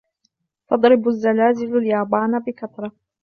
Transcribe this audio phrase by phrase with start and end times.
[0.69, 2.91] تضرب الزلازل اليابان بكثرة.